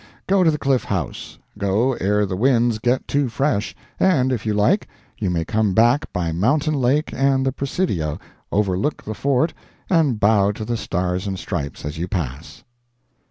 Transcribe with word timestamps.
Go 0.25 0.41
to 0.43 0.49
the 0.49 0.57
Cliff 0.57 0.85
House. 0.85 1.37
Go 1.59 1.93
ere 1.93 2.25
the 2.25 2.35
winds 2.35 2.79
get 2.79 3.07
too 3.07 3.29
fresh, 3.29 3.75
and 3.99 4.31
if 4.33 4.47
you 4.47 4.53
like, 4.55 4.87
you 5.19 5.29
may 5.29 5.45
come 5.45 5.75
back 5.75 6.11
by 6.11 6.31
Mountain 6.31 6.73
Lake 6.73 7.13
and 7.13 7.45
the 7.45 7.51
Presidio, 7.51 8.17
overlook 8.51 9.03
the 9.03 9.13
Fort, 9.13 9.53
and 9.91 10.19
bow 10.19 10.53
to 10.53 10.65
the 10.65 10.75
Stars 10.75 11.27
and 11.27 11.37
Stripes 11.37 11.85
as 11.85 11.99
you 11.99 12.07
pass. 12.07 12.63